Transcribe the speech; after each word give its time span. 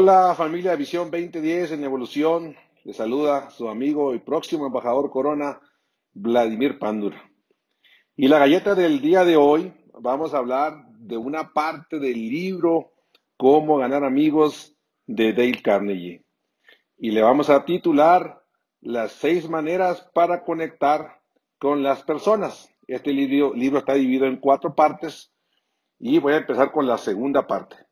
Hola 0.00 0.32
familia 0.36 0.76
Visión 0.76 1.10
2010 1.10 1.72
en 1.72 1.82
Evolución. 1.82 2.56
Les 2.84 2.94
saluda 2.94 3.50
su 3.50 3.68
amigo 3.68 4.14
y 4.14 4.20
próximo 4.20 4.64
embajador 4.64 5.10
Corona, 5.10 5.60
Vladimir 6.12 6.78
Pandur. 6.78 7.14
Y 8.14 8.28
la 8.28 8.38
galleta 8.38 8.76
del 8.76 9.00
día 9.00 9.24
de 9.24 9.36
hoy, 9.36 9.74
vamos 9.94 10.34
a 10.34 10.38
hablar 10.38 10.84
de 11.00 11.16
una 11.16 11.52
parte 11.52 11.98
del 11.98 12.14
libro 12.14 12.92
Cómo 13.36 13.76
ganar 13.78 14.04
amigos 14.04 14.76
de 15.04 15.32
Dale 15.32 15.60
Carnegie. 15.62 16.24
Y 16.96 17.10
le 17.10 17.20
vamos 17.20 17.50
a 17.50 17.64
titular 17.64 18.40
Las 18.80 19.10
seis 19.10 19.48
maneras 19.48 20.08
para 20.14 20.44
conectar 20.44 21.18
con 21.58 21.82
las 21.82 22.04
personas. 22.04 22.72
Este 22.86 23.12
libro, 23.12 23.52
libro 23.52 23.80
está 23.80 23.94
dividido 23.94 24.26
en 24.26 24.36
cuatro 24.36 24.76
partes 24.76 25.32
y 25.98 26.20
voy 26.20 26.34
a 26.34 26.36
empezar 26.36 26.70
con 26.70 26.86
la 26.86 26.98
segunda 26.98 27.48
parte. 27.48 27.87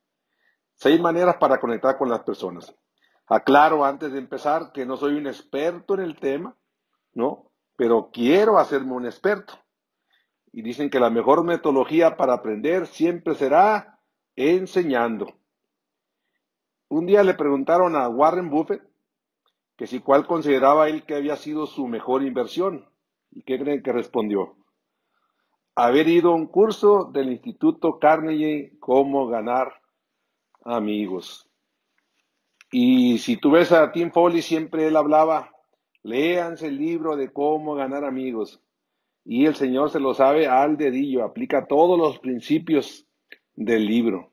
Seis 0.76 1.00
maneras 1.00 1.36
para 1.36 1.58
conectar 1.58 1.96
con 1.96 2.10
las 2.10 2.20
personas. 2.20 2.74
Aclaro 3.26 3.84
antes 3.84 4.12
de 4.12 4.18
empezar 4.18 4.72
que 4.72 4.84
no 4.84 4.98
soy 4.98 5.16
un 5.16 5.26
experto 5.26 5.94
en 5.94 6.00
el 6.00 6.16
tema, 6.16 6.54
¿no? 7.14 7.50
Pero 7.76 8.10
quiero 8.12 8.58
hacerme 8.58 8.92
un 8.92 9.06
experto. 9.06 9.54
Y 10.52 10.62
dicen 10.62 10.90
que 10.90 11.00
la 11.00 11.10
mejor 11.10 11.44
metodología 11.44 12.16
para 12.16 12.34
aprender 12.34 12.86
siempre 12.86 13.34
será 13.34 14.00
enseñando. 14.36 15.34
Un 16.88 17.06
día 17.06 17.24
le 17.24 17.34
preguntaron 17.34 17.96
a 17.96 18.08
Warren 18.08 18.50
Buffett 18.50 18.82
que 19.76 19.86
si 19.86 20.00
cuál 20.00 20.26
consideraba 20.26 20.88
él 20.88 21.04
que 21.04 21.14
había 21.14 21.36
sido 21.36 21.66
su 21.66 21.86
mejor 21.86 22.22
inversión. 22.22 22.86
¿Y 23.30 23.42
qué 23.42 23.58
creen 23.58 23.82
que 23.82 23.92
respondió? 23.92 24.56
Haber 25.74 26.06
ido 26.08 26.32
a 26.32 26.36
un 26.36 26.46
curso 26.46 27.10
del 27.12 27.32
Instituto 27.32 27.98
Carnegie, 27.98 28.78
cómo 28.78 29.26
ganar 29.26 29.80
amigos. 30.66 31.48
Y 32.70 33.18
si 33.18 33.36
tú 33.36 33.52
ves 33.52 33.72
a 33.72 33.92
Tim 33.92 34.10
Foley, 34.10 34.42
siempre 34.42 34.86
él 34.86 34.96
hablaba, 34.96 35.52
léanse 36.02 36.66
el 36.66 36.76
libro 36.76 37.16
de 37.16 37.32
cómo 37.32 37.74
ganar 37.74 38.04
amigos. 38.04 38.60
Y 39.24 39.46
el 39.46 39.54
Señor 39.54 39.90
se 39.90 40.00
lo 40.00 40.14
sabe 40.14 40.46
al 40.46 40.76
dedillo, 40.76 41.24
aplica 41.24 41.66
todos 41.66 41.98
los 41.98 42.18
principios 42.18 43.06
del 43.54 43.86
libro. 43.86 44.32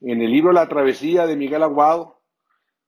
En 0.00 0.20
el 0.20 0.30
libro 0.30 0.52
La 0.52 0.68
travesía 0.68 1.26
de 1.26 1.36
Miguel 1.36 1.62
Aguado, 1.62 2.20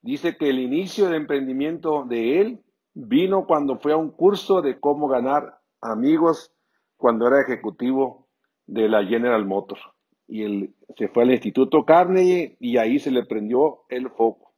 dice 0.02 0.36
que 0.36 0.50
el 0.50 0.58
inicio 0.58 1.06
del 1.06 1.14
emprendimiento 1.14 2.04
de 2.04 2.40
él 2.40 2.64
vino 2.94 3.46
cuando 3.46 3.78
fue 3.78 3.92
a 3.92 3.96
un 3.96 4.10
curso 4.10 4.62
de 4.62 4.78
cómo 4.78 5.08
ganar 5.08 5.58
amigos 5.80 6.52
cuando 6.96 7.26
era 7.26 7.40
ejecutivo 7.40 8.28
de 8.66 8.88
la 8.88 9.04
General 9.04 9.44
Motors 9.44 9.82
y 10.28 10.42
él 10.42 10.74
se 10.96 11.08
fue 11.08 11.22
al 11.22 11.32
Instituto 11.32 11.84
Carnegie 11.84 12.56
y 12.60 12.76
ahí 12.78 12.98
se 12.98 13.10
le 13.10 13.24
prendió 13.24 13.84
el 13.88 14.10
foco. 14.10 14.54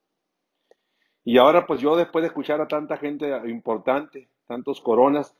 Y 1.24 1.38
ahora 1.38 1.66
pues 1.66 1.80
yo 1.80 1.96
después 1.96 2.22
de 2.22 2.28
escuchar 2.28 2.60
a 2.60 2.68
tanta 2.68 2.96
gente 2.96 3.30
importante, 3.46 4.28
tantos 4.46 4.80
coronas, 4.80 5.36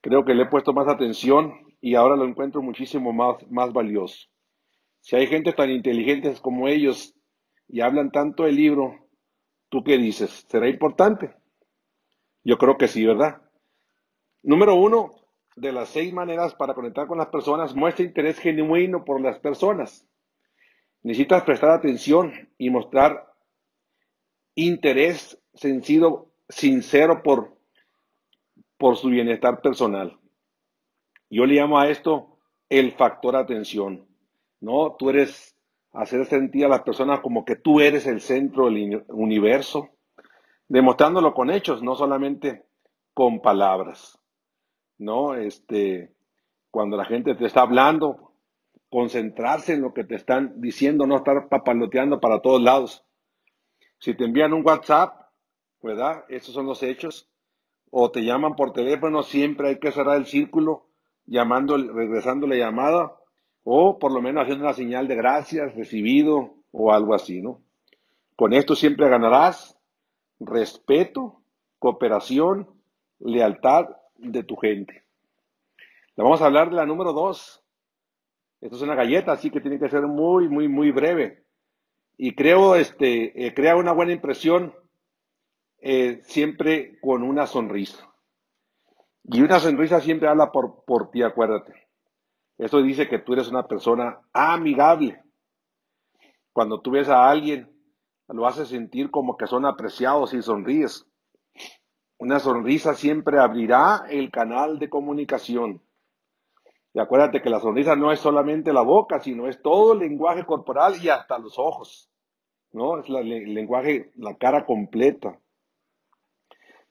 creo 0.00 0.24
que 0.24 0.34
le 0.34 0.44
he 0.44 0.48
puesto 0.48 0.72
más 0.72 0.88
atención 0.88 1.54
y 1.80 1.94
ahora 1.94 2.16
lo 2.16 2.24
encuentro 2.24 2.62
muchísimo 2.62 3.12
más, 3.12 3.36
más 3.50 3.72
valioso. 3.72 4.28
Si 5.00 5.16
hay 5.16 5.26
gente 5.26 5.52
tan 5.52 5.70
inteligentes 5.70 6.40
como 6.40 6.68
ellos 6.68 7.14
y 7.68 7.80
hablan 7.80 8.10
tanto 8.10 8.44
del 8.44 8.56
libro, 8.56 9.08
¿tú 9.68 9.82
qué 9.84 9.96
dices? 9.96 10.46
¿Será 10.48 10.68
importante? 10.68 11.34
Yo 12.42 12.58
creo 12.58 12.76
que 12.76 12.88
sí, 12.88 13.04
¿verdad? 13.06 13.42
Número 14.42 14.74
uno, 14.74 15.14
de 15.60 15.72
las 15.72 15.90
seis 15.90 16.12
maneras 16.12 16.54
para 16.54 16.74
conectar 16.74 17.06
con 17.06 17.18
las 17.18 17.28
personas, 17.28 17.74
muestra 17.74 18.04
interés 18.04 18.38
genuino 18.38 19.04
por 19.04 19.20
las 19.20 19.38
personas. 19.38 20.06
Necesitas 21.02 21.42
prestar 21.42 21.70
atención 21.70 22.32
y 22.56 22.70
mostrar 22.70 23.30
interés 24.54 25.38
sencillo, 25.52 26.28
sincero 26.48 27.22
por, 27.22 27.56
por 28.78 28.96
su 28.96 29.08
bienestar 29.08 29.60
personal. 29.60 30.18
Yo 31.28 31.44
le 31.44 31.54
llamo 31.54 31.78
a 31.78 31.88
esto 31.88 32.38
el 32.70 32.92
factor 32.92 33.36
atención. 33.36 34.06
¿No? 34.60 34.96
Tú 34.98 35.10
eres 35.10 35.56
hacer 35.92 36.24
sentir 36.26 36.64
a 36.64 36.68
las 36.68 36.82
personas 36.82 37.20
como 37.20 37.44
que 37.44 37.56
tú 37.56 37.80
eres 37.80 38.06
el 38.06 38.20
centro 38.20 38.66
del 38.66 39.04
universo, 39.08 39.90
demostrándolo 40.68 41.34
con 41.34 41.50
hechos, 41.50 41.82
no 41.82 41.94
solamente 41.94 42.64
con 43.14 43.40
palabras. 43.40 44.19
¿No? 45.00 45.34
Este, 45.34 46.12
cuando 46.70 46.96
la 46.96 47.04
gente 47.04 47.34
te 47.34 47.46
está 47.46 47.62
hablando, 47.62 48.32
concentrarse 48.90 49.72
en 49.72 49.82
lo 49.82 49.92
que 49.92 50.04
te 50.04 50.14
están 50.14 50.60
diciendo, 50.60 51.06
no 51.06 51.16
estar 51.16 51.48
papaloteando 51.48 52.20
para 52.20 52.40
todos 52.40 52.62
lados. 52.62 53.04
Si 53.98 54.14
te 54.14 54.24
envían 54.24 54.52
un 54.52 54.64
WhatsApp, 54.64 55.28
¿verdad? 55.82 56.24
Esos 56.28 56.54
son 56.54 56.66
los 56.66 56.82
hechos. 56.82 57.28
O 57.90 58.10
te 58.10 58.22
llaman 58.22 58.54
por 58.54 58.72
teléfono, 58.72 59.22
siempre 59.22 59.70
hay 59.70 59.78
que 59.78 59.90
cerrar 59.90 60.16
el 60.16 60.26
círculo, 60.26 60.86
llamando, 61.26 61.76
regresando 61.76 62.46
la 62.46 62.56
llamada, 62.56 63.16
o 63.64 63.98
por 63.98 64.12
lo 64.12 64.22
menos 64.22 64.42
haciendo 64.42 64.64
una 64.64 64.74
señal 64.74 65.08
de 65.08 65.16
gracias, 65.16 65.74
recibido, 65.74 66.54
o 66.70 66.92
algo 66.92 67.14
así, 67.14 67.42
¿no? 67.42 67.62
Con 68.36 68.52
esto 68.52 68.76
siempre 68.76 69.08
ganarás 69.08 69.76
respeto, 70.38 71.42
cooperación, 71.78 72.68
lealtad 73.18 73.88
de 74.20 74.42
tu 74.42 74.56
gente. 74.56 75.04
Le 76.16 76.24
vamos 76.24 76.42
a 76.42 76.46
hablar 76.46 76.70
de 76.70 76.76
la 76.76 76.86
número 76.86 77.12
dos. 77.12 77.62
Esto 78.60 78.76
es 78.76 78.82
una 78.82 78.94
galleta, 78.94 79.32
así 79.32 79.50
que 79.50 79.60
tiene 79.60 79.78
que 79.78 79.88
ser 79.88 80.02
muy, 80.02 80.48
muy, 80.48 80.68
muy 80.68 80.90
breve. 80.90 81.44
Y 82.16 82.34
creo, 82.34 82.76
este, 82.76 83.46
eh, 83.46 83.54
crea 83.54 83.76
una 83.76 83.92
buena 83.92 84.12
impresión 84.12 84.74
eh, 85.78 86.20
siempre 86.24 86.98
con 87.00 87.22
una 87.22 87.46
sonrisa. 87.46 88.06
Y 89.24 89.40
una 89.40 89.60
sonrisa 89.60 90.00
siempre 90.00 90.28
habla 90.28 90.52
por, 90.52 90.84
por 90.84 91.10
ti, 91.10 91.22
acuérdate. 91.22 91.88
Esto 92.58 92.82
dice 92.82 93.08
que 93.08 93.18
tú 93.18 93.32
eres 93.32 93.48
una 93.48 93.66
persona 93.66 94.20
amigable. 94.34 95.22
Cuando 96.52 96.82
tú 96.82 96.90
ves 96.90 97.08
a 97.08 97.30
alguien, 97.30 97.74
lo 98.28 98.46
haces 98.46 98.68
sentir 98.68 99.10
como 99.10 99.36
que 99.36 99.46
son 99.46 99.64
apreciados 99.64 100.34
y 100.34 100.42
sonríes. 100.42 101.09
Una 102.20 102.38
sonrisa 102.38 102.92
siempre 102.92 103.38
abrirá 103.38 104.04
el 104.10 104.30
canal 104.30 104.78
de 104.78 104.90
comunicación. 104.90 105.80
Y 106.92 107.00
acuérdate 107.00 107.40
que 107.40 107.48
la 107.48 107.60
sonrisa 107.60 107.96
no 107.96 108.12
es 108.12 108.20
solamente 108.20 108.74
la 108.74 108.82
boca, 108.82 109.20
sino 109.20 109.48
es 109.48 109.62
todo 109.62 109.94
el 109.94 110.00
lenguaje 110.00 110.44
corporal 110.44 111.02
y 111.02 111.08
hasta 111.08 111.38
los 111.38 111.58
ojos. 111.58 112.10
¿No? 112.72 112.98
Es 112.98 113.08
el 113.08 113.54
lenguaje, 113.54 114.10
la 114.16 114.36
cara 114.36 114.66
completa. 114.66 115.40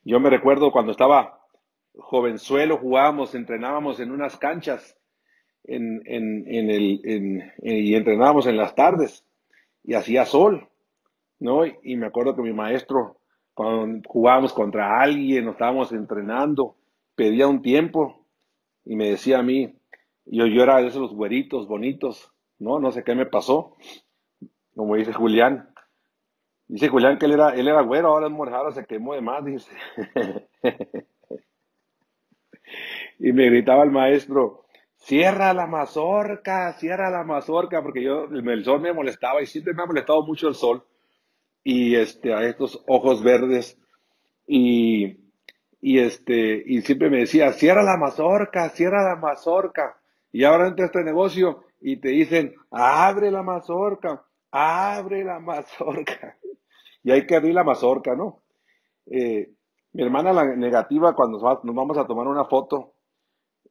Yo 0.03 0.19
me 0.19 0.31
recuerdo 0.31 0.71
cuando 0.71 0.93
estaba 0.93 1.45
jovenzuelo, 1.93 2.77
jugábamos, 2.77 3.35
entrenábamos 3.35 3.99
en 3.99 4.09
unas 4.09 4.35
canchas 4.35 4.97
en, 5.63 6.01
el, 6.07 7.53
y 7.61 7.93
entrenábamos 7.93 8.47
en 8.47 8.57
las 8.57 8.73
tardes 8.73 9.23
y 9.83 9.93
hacía 9.93 10.25
sol, 10.25 10.67
¿no? 11.37 11.67
Y 11.67 11.97
me 11.97 12.07
acuerdo 12.07 12.35
que 12.35 12.41
mi 12.41 12.51
maestro 12.51 13.18
cuando 13.59 14.07
jugábamos 14.07 14.53
contra 14.53 15.01
alguien, 15.01 15.43
nos 15.43 15.55
estábamos 15.55 15.91
entrenando, 15.91 16.77
pedía 17.13 17.45
un 17.45 17.61
tiempo 17.61 18.25
y 18.85 18.95
me 18.95 19.09
decía 19.09 19.39
a 19.39 19.43
mí, 19.43 19.77
yo, 20.23 20.45
yo 20.45 20.63
era 20.63 20.77
de 20.77 20.87
esos 20.87 21.13
güeritos 21.13 21.67
bonitos, 21.67 22.31
¿no? 22.57 22.79
No 22.79 22.93
sé 22.93 23.03
qué 23.03 23.15
me 23.15 23.25
pasó, 23.25 23.75
como 24.73 24.95
dice 24.95 25.11
Julián. 25.11 25.73
Dice 26.69 26.87
Julián 26.87 27.17
que 27.17 27.25
él 27.25 27.33
era, 27.33 27.49
él 27.49 27.67
era 27.67 27.81
güero, 27.81 28.07
ahora 28.07 28.27
es 28.27 28.31
morado, 28.31 28.71
se 28.71 28.85
quemó 28.85 29.13
de 29.13 29.19
más, 29.19 29.43
dice. 29.43 29.69
y 33.19 33.33
me 33.33 33.47
gritaba 33.47 33.83
el 33.83 33.91
maestro, 33.91 34.63
cierra 34.95 35.53
la 35.53 35.67
mazorca, 35.67 36.71
cierra 36.77 37.09
la 37.09 37.25
mazorca, 37.25 37.83
porque 37.83 38.03
yo, 38.03 38.23
el 38.23 38.63
sol 38.63 38.79
me 38.79 38.93
molestaba 38.93 39.41
y 39.41 39.47
siempre 39.47 39.73
me 39.73 39.83
ha 39.83 39.85
molestado 39.85 40.25
mucho 40.25 40.47
el 40.47 40.55
sol 40.55 40.85
y 41.69 41.95
este, 41.95 42.33
a 42.33 42.41
estos 42.45 42.83
ojos 42.87 43.21
verdes 43.21 43.77
y, 44.47 45.19
y, 45.79 45.99
este, 45.99 46.63
y 46.65 46.81
siempre 46.81 47.11
me 47.11 47.19
decía, 47.19 47.53
cierra 47.53 47.83
la 47.83 47.95
mazorca, 47.95 48.69
cierra 48.69 49.03
la 49.03 49.15
mazorca. 49.15 50.01
Y 50.31 50.45
ahora 50.45 50.67
entra 50.67 50.87
este 50.87 51.03
negocio 51.03 51.65
y 51.79 51.97
te 51.97 52.09
dicen, 52.09 52.55
abre 52.71 53.29
la 53.29 53.43
mazorca, 53.43 54.25
abre 54.51 55.23
la 55.23 55.39
mazorca. 55.39 56.37
Y 57.01 57.11
hay 57.11 57.25
que 57.25 57.37
abrir 57.37 57.53
la 57.53 57.63
mazorca, 57.63 58.13
¿no? 58.13 58.41
Eh, 59.05 59.53
mi 59.93 60.03
hermana, 60.03 60.33
la 60.33 60.43
negativa, 60.57 61.15
cuando 61.15 61.39
nos 61.39 61.75
vamos 61.75 61.97
a 61.97 62.05
tomar 62.05 62.27
una 62.27 62.43
foto, 62.43 62.93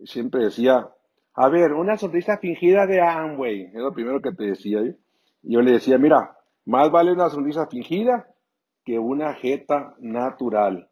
siempre 0.03 0.45
decía, 0.45 0.89
a 1.35 1.49
ver, 1.51 1.75
una 1.75 1.99
sonrisa 1.99 2.39
fingida 2.39 2.87
de 2.87 3.03
Amway, 3.03 3.65
es 3.67 3.75
lo 3.75 3.93
primero 3.93 4.23
que 4.23 4.33
te 4.33 4.45
decía. 4.45 4.81
¿eh? 4.81 4.97
Yo 5.43 5.61
le 5.61 5.73
decía, 5.73 5.99
mira, 5.99 6.38
más 6.69 6.91
vale 6.91 7.13
una 7.13 7.31
sonrisa 7.31 7.67
fingida 7.67 8.29
que 8.85 8.99
una 8.99 9.35
jeta 9.35 9.97
natural. 9.99 10.89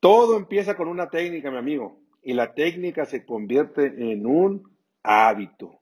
Todo 0.00 0.36
empieza 0.36 0.76
con 0.76 0.88
una 0.88 1.10
técnica, 1.10 1.50
mi 1.50 1.58
amigo, 1.58 2.00
y 2.22 2.32
la 2.32 2.54
técnica 2.54 3.04
se 3.04 3.24
convierte 3.24 4.12
en 4.12 4.26
un 4.26 4.76
hábito. 5.02 5.80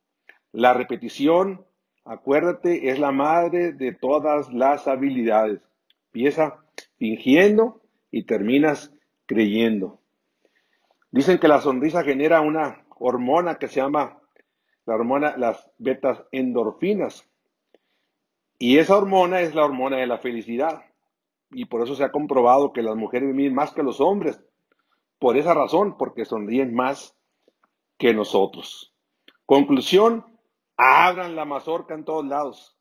La 0.52 0.74
repetición 0.74 1.64
acuérdate, 2.08 2.88
es 2.88 2.98
la 2.98 3.12
madre 3.12 3.72
de 3.72 3.92
todas 3.92 4.52
las 4.52 4.88
habilidades. 4.88 5.60
Empieza 6.06 6.64
fingiendo 6.96 7.82
y 8.10 8.24
terminas 8.24 8.92
creyendo. 9.26 10.00
Dicen 11.10 11.38
que 11.38 11.48
la 11.48 11.60
sonrisa 11.60 12.02
genera 12.02 12.40
una 12.40 12.86
hormona 12.98 13.56
que 13.56 13.68
se 13.68 13.80
llama 13.80 14.20
la 14.86 14.94
hormona, 14.94 15.36
las 15.36 15.70
betas 15.76 16.24
endorfinas. 16.32 17.28
Y 18.58 18.78
esa 18.78 18.96
hormona 18.96 19.40
es 19.40 19.54
la 19.54 19.64
hormona 19.64 19.98
de 19.98 20.06
la 20.06 20.18
felicidad. 20.18 20.82
Y 21.50 21.66
por 21.66 21.82
eso 21.82 21.94
se 21.94 22.04
ha 22.04 22.12
comprobado 22.12 22.72
que 22.72 22.82
las 22.82 22.96
mujeres 22.96 23.34
viven 23.34 23.54
más 23.54 23.72
que 23.72 23.82
los 23.82 24.00
hombres. 24.00 24.40
Por 25.18 25.36
esa 25.36 25.54
razón, 25.54 25.96
porque 25.96 26.24
sonríen 26.24 26.74
más 26.74 27.16
que 27.96 28.12
nosotros. 28.14 28.92
Conclusión, 29.46 30.24
abran 30.76 31.36
la 31.36 31.44
mazorca 31.44 31.94
en 31.94 32.04
todos 32.04 32.24
lados. 32.26 32.76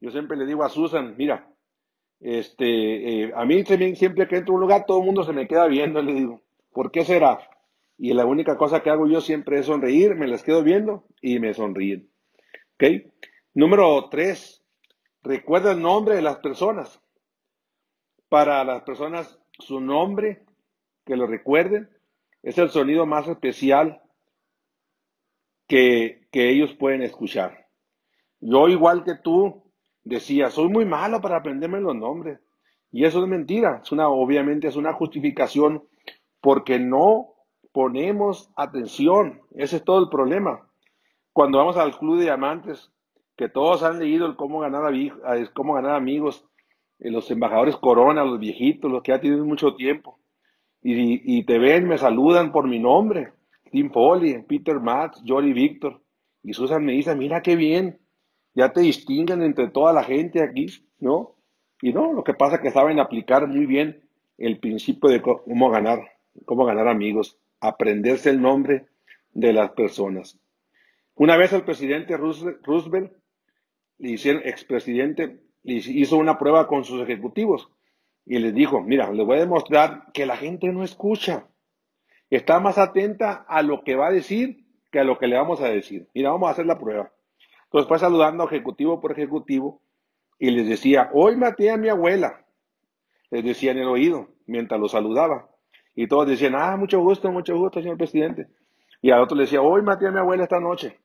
Yo 0.00 0.10
siempre 0.10 0.36
le 0.36 0.46
digo 0.46 0.64
a 0.64 0.68
Susan, 0.68 1.14
mira, 1.16 1.50
este, 2.20 3.24
eh, 3.24 3.32
a 3.34 3.44
mí 3.44 3.64
siempre 3.64 4.28
que 4.28 4.36
entro 4.36 4.52
a 4.52 4.56
un 4.56 4.60
lugar 4.60 4.84
todo 4.86 4.98
el 4.98 5.06
mundo 5.06 5.24
se 5.24 5.32
me 5.32 5.48
queda 5.48 5.66
viendo, 5.66 6.02
le 6.02 6.12
digo, 6.12 6.42
¿por 6.72 6.90
qué 6.90 7.04
será? 7.04 7.38
Y 7.96 8.12
la 8.12 8.26
única 8.26 8.56
cosa 8.56 8.82
que 8.82 8.90
hago 8.90 9.06
yo 9.06 9.20
siempre 9.20 9.58
es 9.58 9.66
sonreír, 9.66 10.14
me 10.14 10.26
las 10.26 10.42
quedo 10.42 10.62
viendo 10.62 11.04
y 11.20 11.38
me 11.38 11.54
sonríen. 11.54 12.10
¿Ok? 12.74 13.12
Número 13.54 14.08
tres, 14.10 14.59
recuerda 15.22 15.72
el 15.72 15.82
nombre 15.82 16.14
de 16.14 16.22
las 16.22 16.38
personas. 16.38 17.00
Para 18.28 18.62
las 18.64 18.82
personas, 18.82 19.40
su 19.58 19.80
nombre, 19.80 20.44
que 21.04 21.16
lo 21.16 21.26
recuerden, 21.26 21.90
es 22.42 22.58
el 22.58 22.70
sonido 22.70 23.06
más 23.06 23.28
especial 23.28 24.02
que, 25.66 26.28
que 26.30 26.50
ellos 26.50 26.74
pueden 26.74 27.02
escuchar. 27.02 27.68
Yo, 28.40 28.68
igual 28.68 29.04
que 29.04 29.16
tú, 29.16 29.70
decía, 30.04 30.50
soy 30.50 30.68
muy 30.68 30.84
malo 30.84 31.20
para 31.20 31.36
aprenderme 31.36 31.80
los 31.80 31.94
nombres. 31.94 32.40
Y 32.90 33.04
eso 33.04 33.22
es 33.22 33.28
mentira. 33.28 33.80
Es 33.82 33.92
una, 33.92 34.08
obviamente 34.08 34.68
es 34.68 34.76
una 34.76 34.92
justificación 34.92 35.84
porque 36.40 36.78
no 36.78 37.34
ponemos 37.72 38.50
atención. 38.56 39.42
Ese 39.54 39.76
es 39.76 39.84
todo 39.84 40.00
el 40.00 40.08
problema. 40.08 40.68
Cuando 41.32 41.58
vamos 41.58 41.76
al 41.76 41.96
club 41.96 42.16
de 42.16 42.24
diamantes, 42.24 42.90
que 43.40 43.48
todos 43.48 43.82
han 43.82 43.98
leído 43.98 44.26
el 44.26 44.36
cómo 44.36 44.60
ganar, 44.60 44.84
amigos, 45.94 46.44
eh, 46.98 47.10
los 47.10 47.30
embajadores 47.30 47.74
Corona, 47.76 48.22
los 48.22 48.38
viejitos, 48.38 48.92
los 48.92 49.02
que 49.02 49.12
ya 49.12 49.20
tienen 49.22 49.40
mucho 49.46 49.74
tiempo, 49.76 50.18
y, 50.82 51.42
te 51.44 51.58
ven, 51.58 51.88
me 51.88 51.96
saludan 51.96 52.52
por 52.52 52.68
mi 52.68 52.78
nombre, 52.78 53.32
Tim 53.70 53.90
Foley, 53.90 54.42
Peter 54.42 54.78
Matt, 54.78 55.16
Jory 55.26 55.54
Victor, 55.54 56.02
y 56.42 56.52
Susan 56.52 56.84
me 56.84 56.92
dice, 56.92 57.14
mira 57.14 57.40
qué 57.40 57.56
bien, 57.56 57.98
ya 58.52 58.74
te 58.74 58.82
distinguen 58.82 59.40
entre 59.40 59.68
toda 59.68 59.94
la 59.94 60.04
gente 60.04 60.42
aquí, 60.42 60.66
¿no? 60.98 61.36
Y 61.80 61.94
no, 61.94 62.12
lo 62.12 62.22
que 62.22 62.34
pasa 62.34 62.56
es 62.56 62.60
que 62.60 62.70
saben 62.70 63.00
aplicar 63.00 63.46
muy 63.48 63.64
bien 63.64 64.02
el 64.36 64.58
principio 64.58 65.08
de 65.08 65.22
cómo 65.22 65.70
ganar, 65.70 66.00
cómo 66.44 66.66
ganar 66.66 66.88
amigos, 66.88 67.38
aprenderse 67.58 68.28
el 68.28 68.42
nombre 68.42 68.84
de 69.32 69.54
las 69.54 69.70
personas. 69.70 70.38
Una 71.14 71.38
vez 71.38 71.54
el 71.54 71.62
presidente 71.62 72.18
Roosevelt, 72.18 73.19
le 74.00 74.12
hicieron, 74.12 74.42
expresidente, 74.44 75.40
hizo 75.62 76.16
una 76.16 76.38
prueba 76.38 76.66
con 76.66 76.84
sus 76.84 77.02
ejecutivos 77.02 77.70
y 78.26 78.38
les 78.38 78.54
dijo, 78.54 78.80
mira, 78.80 79.10
les 79.12 79.26
voy 79.26 79.36
a 79.36 79.40
demostrar 79.40 80.06
que 80.12 80.26
la 80.26 80.36
gente 80.36 80.72
no 80.72 80.82
escucha, 80.82 81.48
está 82.30 82.60
más 82.60 82.78
atenta 82.78 83.44
a 83.48 83.62
lo 83.62 83.82
que 83.84 83.96
va 83.96 84.08
a 84.08 84.12
decir 84.12 84.64
que 84.90 85.00
a 85.00 85.04
lo 85.04 85.18
que 85.18 85.26
le 85.26 85.36
vamos 85.36 85.60
a 85.60 85.68
decir. 85.68 86.08
Mira, 86.14 86.30
vamos 86.30 86.48
a 86.48 86.52
hacer 86.52 86.66
la 86.66 86.78
prueba. 86.78 87.12
Entonces 87.64 87.88
fue 87.88 87.98
saludando 87.98 88.44
ejecutivo 88.44 89.00
por 89.00 89.12
ejecutivo 89.12 89.82
y 90.38 90.50
les 90.50 90.68
decía, 90.68 91.10
hoy 91.12 91.36
maté 91.36 91.70
a 91.70 91.76
mi 91.76 91.88
abuela. 91.88 92.44
Les 93.30 93.44
decía 93.44 93.70
en 93.70 93.78
el 93.78 93.88
oído 93.88 94.28
mientras 94.46 94.80
lo 94.80 94.88
saludaba. 94.88 95.48
Y 95.94 96.08
todos 96.08 96.26
decían, 96.26 96.54
ah, 96.56 96.76
mucho 96.76 97.00
gusto, 97.00 97.30
mucho 97.30 97.56
gusto, 97.56 97.80
señor 97.80 97.96
presidente. 97.96 98.48
Y 99.02 99.10
al 99.10 99.20
otro 99.20 99.36
le 99.36 99.44
decía, 99.44 99.62
hoy 99.62 99.82
maté 99.82 100.08
a 100.08 100.10
mi 100.10 100.18
abuela 100.18 100.44
esta 100.44 100.58
noche. 100.58 100.98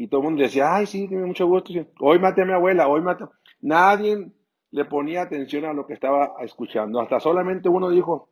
Y 0.00 0.06
todo 0.06 0.20
el 0.20 0.26
mundo 0.26 0.44
decía, 0.44 0.76
ay, 0.76 0.86
sí, 0.86 1.08
mucho 1.08 1.48
gusto. 1.48 1.72
Hoy 1.98 2.20
maté 2.20 2.42
a 2.42 2.44
mi 2.44 2.52
abuela, 2.52 2.86
hoy 2.86 3.00
maté. 3.00 3.24
Nadie 3.60 4.30
le 4.70 4.84
ponía 4.84 5.22
atención 5.22 5.64
a 5.64 5.72
lo 5.72 5.88
que 5.88 5.94
estaba 5.94 6.36
escuchando. 6.38 7.00
Hasta 7.00 7.18
solamente 7.18 7.68
uno 7.68 7.90
dijo, 7.90 8.28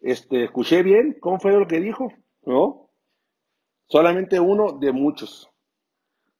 este, 0.00 0.42
escuché 0.42 0.82
bien, 0.82 1.16
¿cómo 1.20 1.38
fue 1.38 1.52
lo 1.52 1.68
que 1.68 1.78
dijo? 1.78 2.12
¿No? 2.42 2.90
Solamente 3.86 4.40
uno 4.40 4.72
de 4.72 4.90
muchos. 4.90 5.48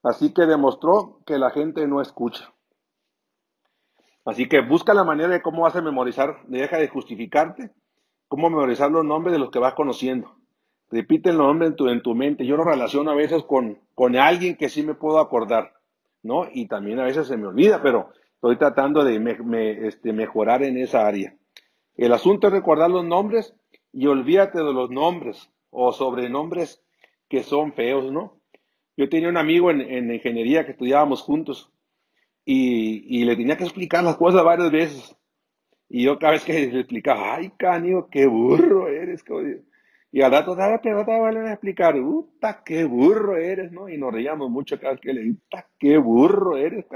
Así 0.02 0.34
que 0.34 0.42
demostró 0.42 1.20
que 1.24 1.38
la 1.38 1.50
gente 1.50 1.86
no 1.86 2.00
escucha. 2.00 2.52
Así 4.24 4.48
que 4.48 4.60
busca 4.60 4.92
la 4.92 5.04
manera 5.04 5.28
de 5.28 5.40
cómo 5.40 5.62
vas 5.62 5.76
a 5.76 5.82
memorizar, 5.82 6.38
deja 6.48 6.78
de 6.78 6.88
justificarte, 6.88 7.70
cómo 8.26 8.50
memorizar 8.50 8.90
los 8.90 9.04
nombres 9.04 9.34
de 9.34 9.38
los 9.38 9.52
que 9.52 9.60
vas 9.60 9.74
conociendo. 9.74 10.34
Repite 10.94 11.30
el 11.30 11.38
nombre 11.38 11.66
en 11.66 11.74
tu, 11.74 11.88
en 11.88 12.02
tu 12.02 12.14
mente. 12.14 12.46
Yo 12.46 12.56
lo 12.56 12.62
relaciono 12.62 13.10
a 13.10 13.16
veces 13.16 13.42
con, 13.42 13.80
con 13.96 14.14
alguien 14.14 14.54
que 14.54 14.68
sí 14.68 14.84
me 14.84 14.94
puedo 14.94 15.18
acordar, 15.18 15.74
¿no? 16.22 16.46
Y 16.52 16.68
también 16.68 17.00
a 17.00 17.04
veces 17.04 17.26
se 17.26 17.36
me 17.36 17.48
olvida, 17.48 17.82
pero 17.82 18.10
estoy 18.34 18.56
tratando 18.58 19.02
de 19.02 19.16
este, 19.88 20.12
mejorar 20.12 20.62
en 20.62 20.78
esa 20.78 21.04
área. 21.04 21.34
El 21.96 22.12
asunto 22.12 22.46
es 22.46 22.52
recordar 22.52 22.92
los 22.92 23.04
nombres 23.04 23.56
y 23.92 24.06
olvídate 24.06 24.58
de 24.58 24.72
los 24.72 24.88
nombres 24.88 25.50
o 25.70 25.90
sobrenombres 25.90 26.80
que 27.28 27.42
son 27.42 27.72
feos, 27.72 28.12
¿no? 28.12 28.38
Yo 28.96 29.08
tenía 29.08 29.28
un 29.28 29.36
amigo 29.36 29.72
en, 29.72 30.14
ingeniería 30.14 30.64
que 30.64 30.70
estudiábamos 30.70 31.22
juntos 31.22 31.72
y, 32.44 33.24
le 33.24 33.34
tenía 33.34 33.56
que 33.56 33.64
explicar 33.64 34.04
las 34.04 34.16
cosas 34.16 34.44
varias 34.44 34.70
veces. 34.70 35.16
Y 35.88 36.04
yo 36.04 36.20
cada 36.20 36.34
vez 36.34 36.44
que 36.44 36.52
le 36.52 36.78
explicaba, 36.78 37.34
ay, 37.34 37.50
Canio, 37.58 38.06
qué 38.12 38.26
burro 38.26 38.86
eres. 38.86 39.24
Y 40.14 40.22
al 40.22 40.30
rato, 40.30 40.54
dale, 40.54 40.78
pero 40.80 41.04
te 41.04 41.10
a 41.10 41.52
explicar, 41.52 41.96
puta, 42.00 42.62
qué 42.64 42.84
burro 42.84 43.36
eres, 43.36 43.72
¿no? 43.72 43.88
Y 43.88 43.98
nos 43.98 44.14
reíamos 44.14 44.48
mucho 44.48 44.78
cada 44.78 44.92
vez 44.92 45.00
que 45.00 45.12
le 45.12 45.22
digo, 45.22 45.38
puta, 45.50 45.68
qué 45.76 45.98
burro 45.98 46.56
eres, 46.56 46.86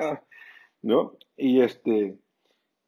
¿no? 0.82 1.14
Y 1.36 1.60
este, 1.60 2.16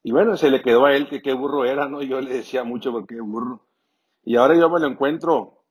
y 0.04 0.12
bueno, 0.12 0.36
se 0.36 0.48
le 0.48 0.62
quedó 0.62 0.84
a 0.86 0.94
él 0.94 1.08
que 1.08 1.20
qué 1.20 1.32
burro 1.32 1.64
era, 1.64 1.88
¿no? 1.88 2.00
Yo 2.00 2.20
le 2.20 2.32
decía 2.32 2.62
mucho, 2.62 2.92
porque 2.92 3.16
qué 3.16 3.20
burro. 3.20 3.66
Y 4.22 4.36
ahora 4.36 4.54
yo 4.54 4.70
me 4.70 4.78
lo 4.78 4.86
encuentro 4.86 5.64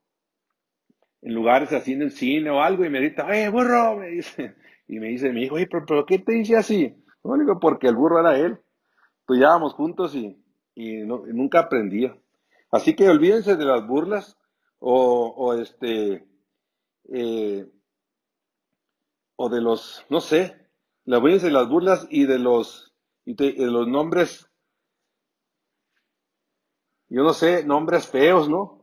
en 1.22 1.36
lugares 1.36 1.72
así 1.72 1.94
en 1.94 2.02
el 2.02 2.12
cine 2.12 2.50
o 2.50 2.62
algo 2.62 2.84
y 2.84 2.90
me 2.90 3.00
grita, 3.00 3.34
¡eh, 3.34 3.48
burro! 3.48 3.96
Me 3.96 4.08
dice. 4.08 4.56
Y 4.90 5.00
me 5.00 5.08
dice 5.08 5.32
mi 5.32 5.44
hijo, 5.44 5.56
pero, 5.72 5.86
pero 5.88 6.06
¿qué 6.06 6.20
te 6.20 6.34
dice 6.34 6.58
así? 6.58 7.02
No, 7.24 7.38
digo, 7.38 7.62
porque 7.62 7.88
el 7.88 7.96
burro 7.96 8.20
era 8.20 8.38
él. 8.38 8.60
Estudiábamos 9.22 9.74
juntos 9.74 10.16
y, 10.16 10.44
y, 10.76 10.98
nunca 11.06 11.60
aprendía. 11.60 12.14
Así 12.72 12.94
que 12.94 13.08
olvídense 13.08 13.56
de 13.56 13.64
las 13.64 13.88
burlas 13.88 14.36
o, 14.80 15.28
o 15.38 15.54
este, 15.54 16.26
eh, 17.12 17.68
o 19.36 19.50
de 19.50 19.62
los, 19.62 20.06
no 20.10 20.22
sé, 20.22 20.56
olvídense 21.06 21.48
de 21.48 21.54
las 21.54 21.70
burlas 21.70 22.08
y 22.10 22.26
de 22.26 22.40
los, 22.40 22.94
y 23.26 23.36
de 23.36 23.54
los 23.68 23.88
nombres, 23.88 24.50
yo 27.08 27.24
no 27.24 27.34
sé, 27.34 27.64
nombres 27.64 28.08
feos, 28.08 28.50
¿no? 28.50 28.80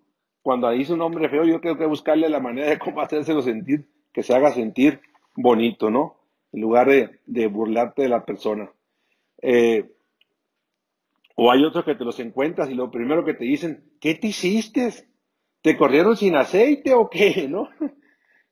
cuando 0.47 0.71
dice 0.71 0.93
un 0.93 1.03
hombre 1.03 1.29
feo, 1.29 1.45
yo 1.45 1.61
tengo 1.61 1.77
que 1.77 1.87
buscarle 1.87 2.29
la 2.29 2.39
manera 2.39 2.71
de 2.71 2.79
cómo 2.79 3.01
hacérselo 3.01 3.43
sentir, 3.43 3.89
que 4.13 4.23
se 4.23 4.33
haga 4.33 4.53
sentir 4.53 5.01
bonito, 5.35 5.91
¿no? 5.91 6.21
En 6.53 6.61
lugar 6.61 6.87
de, 6.87 7.47
burlarte 7.49 8.03
de 8.03 8.09
la 8.09 8.25
persona. 8.25 8.71
Eh, 9.43 9.93
o 11.35 11.51
hay 11.51 11.65
otros 11.65 11.85
que 11.85 11.97
te 11.97 12.05
los 12.05 12.21
encuentras 12.21 12.71
y 12.71 12.75
lo 12.75 12.93
primero 12.93 13.25
que 13.25 13.35
te 13.35 13.45
dicen, 13.45 13.91
¿qué 14.01 14.15
te 14.15 14.29
hiciste? 14.29 15.09
¿Te 15.63 15.77
corrieron 15.77 16.17
sin 16.17 16.37
aceite 16.37 16.95
o 16.95 17.09
qué? 17.09 17.47
¿No? 17.51 17.69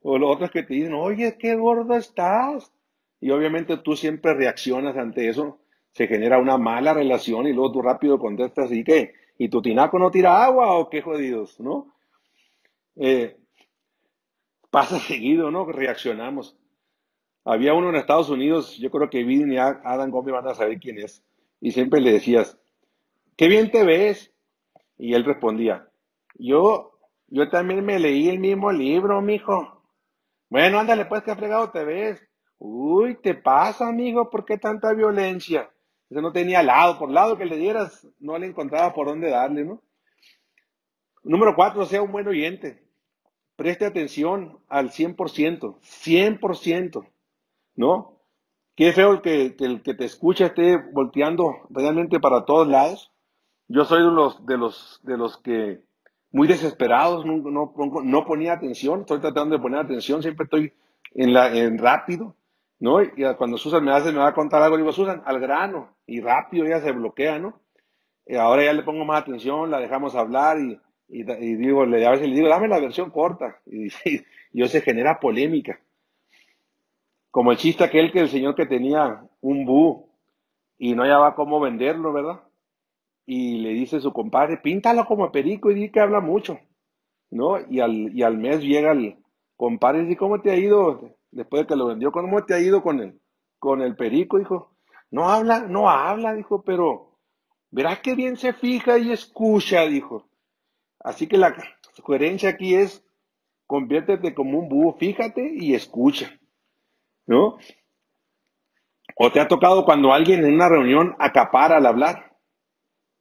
O 0.02 0.18
los 0.18 0.30
otros 0.30 0.50
que 0.50 0.62
te 0.62 0.74
dicen, 0.74 0.94
oye, 0.94 1.36
qué 1.38 1.54
gordo 1.54 1.96
estás. 1.96 2.72
Y 3.20 3.30
obviamente 3.30 3.78
tú 3.78 3.96
siempre 3.96 4.34
reaccionas 4.34 4.96
ante 4.96 5.28
eso. 5.28 5.60
Se 5.92 6.06
genera 6.06 6.38
una 6.38 6.58
mala 6.58 6.92
relación 6.92 7.46
y 7.46 7.52
luego 7.52 7.72
tú 7.72 7.82
rápido 7.82 8.18
contestas, 8.18 8.70
¿y 8.72 8.84
qué? 8.84 9.14
¿Y 9.38 9.48
tu 9.48 9.62
tinaco 9.62 9.98
no 9.98 10.10
tira 10.10 10.44
agua 10.44 10.76
o 10.76 10.90
qué 10.90 11.00
jodidos, 11.02 11.58
no? 11.60 11.94
Eh, 12.96 13.36
pasa 14.70 14.98
seguido, 15.08 15.50
¿no? 15.50 15.64
Reaccionamos. 15.66 16.56
Había 17.44 17.74
uno 17.74 17.90
en 17.90 17.96
Estados 17.96 18.30
Unidos, 18.30 18.76
yo 18.78 18.90
creo 18.90 19.10
que 19.10 19.22
Biden 19.22 19.52
y 19.52 19.58
Adam 19.58 20.10
Gómez 20.10 20.32
van 20.32 20.48
a 20.48 20.54
saber 20.54 20.78
quién 20.80 20.98
es, 20.98 21.22
y 21.60 21.72
siempre 21.72 22.00
le 22.00 22.12
decías, 22.12 22.58
qué 23.36 23.48
bien 23.48 23.70
te 23.70 23.84
ves. 23.84 24.32
Y 24.96 25.14
él 25.14 25.24
respondía, 25.24 25.88
yo, 26.36 26.93
yo 27.34 27.48
también 27.48 27.84
me 27.84 27.98
leí 27.98 28.28
el 28.28 28.38
mismo 28.38 28.70
libro, 28.70 29.20
mijo. 29.20 29.82
Bueno, 30.48 30.78
ándale, 30.78 31.04
pues, 31.06 31.24
qué 31.24 31.34
fregado 31.34 31.68
te 31.72 31.84
ves. 31.84 32.22
Uy, 32.58 33.16
te 33.16 33.34
pasa, 33.34 33.88
amigo, 33.88 34.30
¿por 34.30 34.44
qué 34.44 34.56
tanta 34.56 34.92
violencia? 34.92 35.68
Ese 36.08 36.22
no 36.22 36.30
tenía 36.30 36.62
lado, 36.62 36.96
por 36.96 37.10
lado 37.10 37.36
que 37.36 37.44
le 37.44 37.56
dieras, 37.56 38.06
no 38.20 38.38
le 38.38 38.46
encontraba 38.46 38.94
por 38.94 39.08
dónde 39.08 39.30
darle, 39.30 39.64
¿no? 39.64 39.82
Número 41.24 41.56
cuatro, 41.56 41.84
sea 41.86 42.02
un 42.02 42.12
buen 42.12 42.28
oyente. 42.28 42.86
Preste 43.56 43.84
atención 43.84 44.60
al 44.68 44.90
100%, 44.90 45.80
100%, 45.80 47.10
¿no? 47.74 48.20
Qué 48.76 48.92
feo 48.92 49.10
el 49.10 49.22
que, 49.22 49.56
el 49.58 49.82
que 49.82 49.94
te 49.94 50.04
escucha 50.04 50.46
esté 50.46 50.76
volteando 50.76 51.66
realmente 51.68 52.20
para 52.20 52.44
todos 52.44 52.68
lados. 52.68 53.12
Yo 53.66 53.84
soy 53.84 54.04
de 54.04 54.12
los, 54.12 54.46
de 54.46 54.56
los, 54.56 55.00
de 55.02 55.16
los 55.16 55.36
que 55.38 55.82
muy 56.34 56.48
desesperados, 56.48 57.24
no, 57.24 57.36
no, 57.38 58.24
ponía 58.24 58.54
atención, 58.54 59.02
estoy 59.02 59.20
tratando 59.20 59.56
de 59.56 59.62
poner 59.62 59.78
atención, 59.78 60.20
siempre 60.20 60.42
estoy 60.42 60.72
en, 61.14 61.32
la, 61.32 61.56
en 61.56 61.78
rápido, 61.78 62.34
¿no? 62.80 63.00
Y 63.00 63.12
cuando 63.38 63.56
Susan 63.56 63.84
me 63.84 63.92
hace, 63.92 64.10
me 64.10 64.18
va 64.18 64.30
a 64.30 64.34
contar 64.34 64.60
algo, 64.60 64.76
digo, 64.76 64.90
Susan, 64.90 65.22
al 65.26 65.38
grano, 65.38 65.94
y 66.08 66.20
rápido 66.20 66.66
ya 66.66 66.80
se 66.80 66.90
bloquea, 66.90 67.38
¿no? 67.38 67.60
Y 68.26 68.34
ahora 68.34 68.64
ya 68.64 68.72
le 68.72 68.82
pongo 68.82 69.04
más 69.04 69.22
atención, 69.22 69.70
la 69.70 69.78
dejamos 69.78 70.16
hablar 70.16 70.58
y, 70.58 70.76
y, 71.06 71.22
digo, 71.54 71.86
le, 71.86 72.04
a 72.04 72.10
veces 72.10 72.28
le 72.28 72.34
digo, 72.34 72.48
dame 72.48 72.66
la 72.66 72.80
versión 72.80 73.10
corta, 73.10 73.60
y, 73.66 73.86
y, 74.04 74.24
yo 74.52 74.66
se 74.66 74.80
genera 74.80 75.20
polémica. 75.20 75.78
Como 77.30 77.52
el 77.52 77.58
chiste 77.58 77.84
aquel 77.84 78.10
que 78.10 78.18
el 78.18 78.28
señor 78.28 78.56
que 78.56 78.66
tenía 78.66 79.22
un 79.40 79.64
bu 79.64 80.08
y 80.78 80.96
no 80.96 81.04
hallaba 81.04 81.36
cómo 81.36 81.60
venderlo, 81.60 82.12
¿verdad? 82.12 82.40
Y 83.26 83.58
le 83.58 83.70
dice 83.70 84.00
su 84.00 84.12
compadre, 84.12 84.58
píntalo 84.58 85.06
como 85.06 85.32
perico 85.32 85.70
y 85.70 85.74
di 85.74 85.90
que 85.90 86.00
habla 86.00 86.20
mucho, 86.20 86.58
¿no? 87.30 87.58
Y 87.70 87.80
al, 87.80 88.14
y 88.14 88.22
al 88.22 88.36
mes 88.36 88.60
llega 88.60 88.92
el 88.92 89.16
compadre 89.56 90.00
y 90.00 90.06
dice, 90.06 90.18
¿cómo 90.18 90.40
te 90.40 90.50
ha 90.50 90.56
ido? 90.56 91.16
Después 91.30 91.62
de 91.62 91.66
que 91.66 91.76
lo 91.76 91.86
vendió, 91.86 92.12
¿cómo 92.12 92.44
te 92.44 92.54
ha 92.54 92.60
ido 92.60 92.82
con 92.82 93.00
el, 93.00 93.20
con 93.58 93.82
el 93.82 93.96
perico? 93.96 94.38
Dijo, 94.38 94.76
no 95.10 95.30
habla, 95.30 95.60
no 95.60 95.88
habla, 95.88 96.34
dijo, 96.34 96.62
pero 96.62 97.18
verás 97.70 98.00
qué 98.00 98.14
bien 98.14 98.36
se 98.36 98.52
fija 98.52 98.98
y 98.98 99.10
escucha, 99.10 99.82
dijo. 99.86 100.28
Así 101.00 101.26
que 101.26 101.38
la 101.38 101.54
coherencia 102.02 102.50
aquí 102.50 102.74
es, 102.74 103.04
conviértete 103.66 104.34
como 104.34 104.58
un 104.58 104.68
búho, 104.68 104.92
fíjate 104.94 105.54
y 105.54 105.74
escucha. 105.74 106.30
¿no? 107.26 107.58
O 109.16 109.30
te 109.30 109.40
ha 109.40 109.48
tocado 109.48 109.84
cuando 109.84 110.12
alguien 110.12 110.44
en 110.44 110.54
una 110.54 110.68
reunión 110.68 111.14
acapara 111.18 111.76
al 111.76 111.86
hablar 111.86 112.33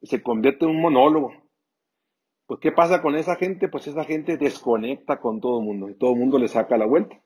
se 0.06 0.22
convierte 0.22 0.64
en 0.64 0.72
un 0.72 0.80
monólogo. 0.80 1.32
Pues, 2.46 2.60
¿qué 2.60 2.72
pasa 2.72 3.00
con 3.00 3.16
esa 3.16 3.36
gente? 3.36 3.68
Pues 3.68 3.86
esa 3.86 4.04
gente 4.04 4.36
desconecta 4.36 5.20
con 5.20 5.40
todo 5.40 5.60
el 5.60 5.64
mundo 5.64 5.88
y 5.88 5.94
todo 5.94 6.12
el 6.12 6.18
mundo 6.18 6.38
le 6.38 6.48
saca 6.48 6.76
la 6.76 6.86
vuelta. 6.86 7.20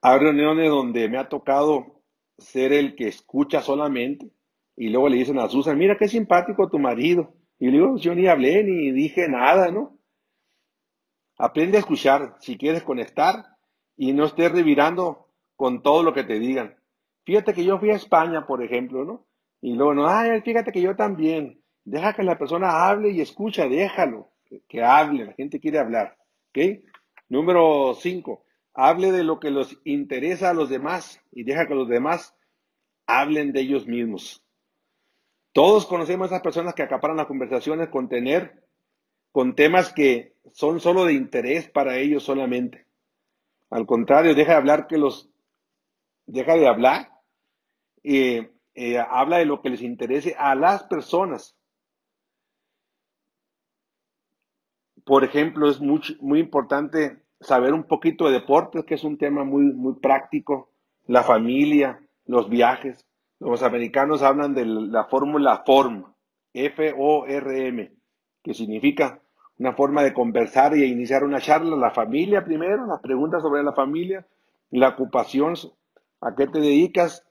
Hay 0.00 0.18
reuniones 0.18 0.68
donde 0.68 1.08
me 1.08 1.18
ha 1.18 1.28
tocado 1.28 2.02
ser 2.38 2.72
el 2.72 2.96
que 2.96 3.06
escucha 3.06 3.62
solamente 3.62 4.30
y 4.76 4.88
luego 4.88 5.08
le 5.08 5.18
dicen 5.18 5.38
a 5.38 5.48
Susan, 5.48 5.78
mira 5.78 5.96
qué 5.96 6.08
simpático 6.08 6.68
tu 6.68 6.78
marido. 6.78 7.34
Y 7.58 7.66
le 7.66 7.72
digo, 7.72 7.96
yo 7.96 8.14
ni 8.14 8.26
hablé 8.26 8.64
ni 8.64 8.90
dije 8.90 9.28
nada, 9.28 9.70
¿no? 9.70 9.96
Aprende 11.38 11.76
a 11.76 11.80
escuchar 11.80 12.36
si 12.40 12.56
quieres 12.56 12.82
conectar 12.82 13.56
y 13.96 14.12
no 14.12 14.24
estés 14.24 14.50
revirando 14.50 15.28
con 15.54 15.82
todo 15.82 16.02
lo 16.02 16.12
que 16.12 16.24
te 16.24 16.40
digan. 16.40 16.76
Fíjate 17.24 17.54
que 17.54 17.64
yo 17.64 17.78
fui 17.78 17.90
a 17.90 17.96
España, 17.96 18.46
por 18.46 18.64
ejemplo, 18.64 19.04
¿no? 19.04 19.24
Y 19.62 19.74
luego, 19.74 19.94
no, 19.94 20.08
ay, 20.08 20.42
fíjate 20.42 20.72
que 20.72 20.82
yo 20.82 20.94
también. 20.96 21.62
Deja 21.84 22.12
que 22.12 22.22
la 22.22 22.36
persona 22.36 22.88
hable 22.88 23.10
y 23.10 23.20
escucha, 23.20 23.68
déjalo, 23.68 24.30
que, 24.68 24.82
hable, 24.82 25.24
la 25.26 25.32
gente 25.32 25.60
quiere 25.60 25.78
hablar. 25.78 26.18
¿Ok? 26.48 26.84
Número 27.28 27.94
cinco, 27.94 28.44
hable 28.74 29.12
de 29.12 29.24
lo 29.24 29.40
que 29.40 29.50
los 29.50 29.78
interesa 29.84 30.50
a 30.50 30.54
los 30.54 30.68
demás 30.68 31.20
y 31.30 31.44
deja 31.44 31.66
que 31.66 31.74
los 31.74 31.88
demás 31.88 32.36
hablen 33.06 33.52
de 33.52 33.60
ellos 33.60 33.86
mismos. 33.86 34.44
Todos 35.52 35.86
conocemos 35.86 36.26
a 36.26 36.34
esas 36.34 36.42
personas 36.42 36.74
que 36.74 36.82
acaparan 36.82 37.16
las 37.16 37.26
conversaciones 37.26 37.88
con 37.88 38.08
tener, 38.08 38.64
con 39.30 39.54
temas 39.54 39.92
que 39.92 40.34
son 40.52 40.80
solo 40.80 41.04
de 41.04 41.14
interés 41.14 41.70
para 41.70 41.96
ellos 41.98 42.24
solamente. 42.24 42.86
Al 43.70 43.86
contrario, 43.86 44.34
deja 44.34 44.52
de 44.52 44.58
hablar 44.58 44.86
que 44.86 44.98
los 44.98 45.30
deja 46.26 46.54
de 46.54 46.66
hablar, 46.66 47.10
y 48.02 48.40
eh, 48.74 48.98
habla 48.98 49.38
de 49.38 49.46
lo 49.46 49.60
que 49.60 49.70
les 49.70 49.82
interese 49.82 50.34
a 50.38 50.54
las 50.54 50.84
personas. 50.84 51.56
Por 55.04 55.24
ejemplo, 55.24 55.68
es 55.68 55.80
muy, 55.80 56.00
muy 56.20 56.38
importante 56.40 57.22
saber 57.40 57.74
un 57.74 57.84
poquito 57.84 58.26
de 58.26 58.32
deportes, 58.32 58.84
que 58.84 58.94
es 58.94 59.04
un 59.04 59.18
tema 59.18 59.44
muy, 59.44 59.64
muy 59.64 59.94
práctico, 59.94 60.70
la 61.06 61.22
familia, 61.22 62.00
los 62.26 62.48
viajes. 62.48 63.04
Los 63.40 63.62
americanos 63.62 64.22
hablan 64.22 64.54
de 64.54 64.64
la 64.64 65.04
fórmula 65.04 65.64
FORM, 65.66 66.04
F-O-R-M, 66.54 67.92
que 68.42 68.54
significa 68.54 69.20
una 69.58 69.72
forma 69.74 70.02
de 70.02 70.14
conversar 70.14 70.76
y 70.76 70.84
iniciar 70.84 71.24
una 71.24 71.40
charla, 71.40 71.76
la 71.76 71.90
familia 71.90 72.44
primero, 72.44 72.86
las 72.86 73.00
preguntas 73.00 73.42
sobre 73.42 73.62
la 73.62 73.72
familia, 73.72 74.26
la 74.70 74.90
ocupación 74.90 75.54
a 76.20 76.34
qué 76.34 76.46
te 76.46 76.60
dedicas, 76.60 77.26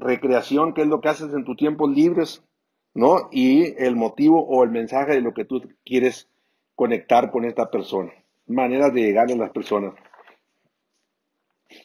recreación, 0.00 0.74
qué 0.74 0.82
es 0.82 0.88
lo 0.88 1.00
que 1.00 1.08
haces 1.08 1.32
en 1.32 1.44
tus 1.44 1.56
tiempos 1.56 1.90
libres, 1.90 2.42
¿no? 2.94 3.28
Y 3.30 3.74
el 3.82 3.94
motivo 3.96 4.44
o 4.44 4.64
el 4.64 4.70
mensaje 4.70 5.12
de 5.12 5.20
lo 5.20 5.32
que 5.34 5.44
tú 5.44 5.62
quieres 5.84 6.28
conectar 6.74 7.30
con 7.30 7.44
esta 7.44 7.70
persona. 7.70 8.12
Maneras 8.46 8.92
de 8.92 9.02
llegar 9.02 9.30
a 9.30 9.36
las 9.36 9.50
personas. 9.50 9.94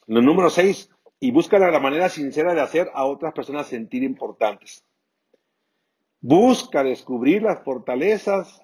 Lo 0.08 0.22
número 0.22 0.50
seis, 0.50 0.90
y 1.20 1.32
busca 1.32 1.58
la 1.60 1.80
manera 1.80 2.10
sincera 2.10 2.54
de 2.54 2.62
hacer 2.62 2.92
a 2.94 3.06
otras 3.06 3.34
personas 3.34 3.68
sentir 3.68 4.04
importantes. 4.04 4.86
Busca 6.22 6.84
descubrir 6.84 7.44
las 7.44 7.64
fortalezas 7.64 8.62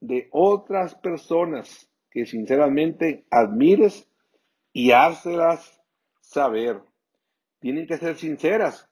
de 0.00 0.28
otras 0.32 0.94
personas 0.96 1.88
que 2.10 2.26
sinceramente 2.26 3.24
admires 3.30 4.08
y 4.72 4.90
házselas 4.92 5.80
saber 6.20 6.82
tienen 7.64 7.86
que 7.86 7.96
ser 7.96 8.18
sinceras, 8.18 8.90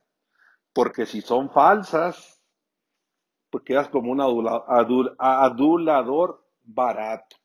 porque 0.73 1.05
si 1.05 1.21
son 1.21 1.51
falsas, 1.51 2.43
pues 3.51 3.65
quedas 3.65 3.91
como 3.91 4.11
un 4.11 4.23
adulador 5.19 6.43
barato. 6.63 7.37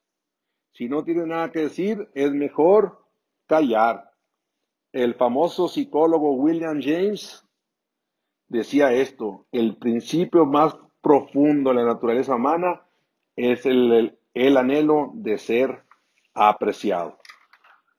Si 0.72 0.88
no 0.88 1.04
tiene 1.04 1.26
nada 1.26 1.52
que 1.52 1.64
decir, 1.64 2.10
es 2.14 2.32
mejor 2.32 3.04
callar. 3.46 4.10
El 4.94 5.16
famoso 5.16 5.68
psicólogo 5.68 6.32
William 6.32 6.80
James 6.82 7.46
decía 8.48 8.94
esto, 8.94 9.48
el 9.52 9.76
principio 9.76 10.46
más 10.46 10.78
profundo 11.02 11.72
de 11.72 11.76
la 11.76 11.84
naturaleza 11.84 12.36
humana 12.36 12.88
es 13.36 13.66
el, 13.66 14.18
el 14.34 14.56
anhelo 14.56 15.12
de 15.14 15.38
ser 15.38 15.84
apreciado. 16.34 17.18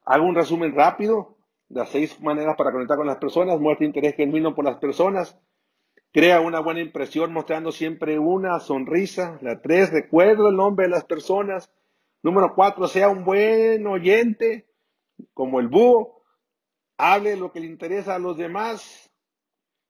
Hago 0.06 0.25
un 0.25 0.35
resumen 0.35 0.75
rápido 0.75 1.38
las 1.68 1.90
seis 1.90 2.20
maneras 2.20 2.56
para 2.56 2.72
conectar 2.72 2.96
con 2.96 3.06
las 3.06 3.18
personas, 3.18 3.60
muestra 3.60 3.87
interés 3.87 4.14
genuino 4.14 4.54
por 4.54 4.64
las 4.64 4.78
personas, 4.78 5.38
crea 6.12 6.40
una 6.40 6.60
buena 6.60 6.80
impresión 6.80 7.32
mostrando 7.32 7.72
siempre 7.72 8.18
una 8.18 8.58
sonrisa. 8.60 9.38
La 9.42 9.60
tres, 9.60 9.90
recuerda 9.90 10.48
el 10.48 10.56
nombre 10.56 10.87
de 10.87 10.90
las 10.90 11.04
personas. 11.04 11.70
Número 12.22 12.54
cuatro, 12.54 12.88
sea 12.88 13.08
un 13.08 13.25
buen 13.25 13.87
oyente, 13.87 14.66
como 15.34 15.60
el 15.60 15.68
búho, 15.68 16.22
hable 16.96 17.37
lo 17.37 17.52
que 17.52 17.60
le 17.60 17.66
interesa 17.66 18.16
a 18.16 18.18
los 18.18 18.37
demás 18.37 19.10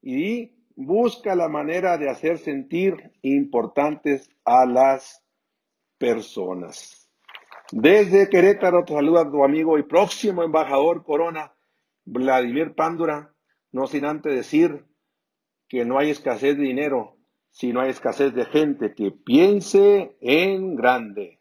y 0.03 0.59
busca 0.77 1.35
la 1.35 1.49
manera 1.49 1.97
de 1.97 2.11
hacer 2.11 2.39
sentir 2.39 3.13
importantes 3.23 4.31
a 4.45 4.67
las 4.67 5.25
personas. 5.97 7.11
Desde 7.73 8.29
Querétaro 8.29 8.85
te 8.85 8.95
saluda 8.95 9.31
tu 9.31 9.45
amigo 9.45 9.79
y 9.79 9.83
próximo 9.83 10.43
embajador 10.43 11.05
Corona, 11.05 11.53
Vladimir 12.11 12.75
Pándura, 12.75 13.35
no 13.71 13.87
sin 13.87 14.07
antes 14.07 14.35
decir 14.35 14.87
que 15.69 15.85
no 15.85 15.99
hay 15.99 16.11
escasez 16.11 16.57
de 16.57 16.65
dinero, 16.65 17.19
sino 17.51 17.81
hay 17.81 17.91
escasez 17.91 18.35
de 18.35 18.47
gente 18.47 18.95
que 18.95 19.11
piense 19.11 20.17
en 20.21 20.75
grande. 20.75 21.38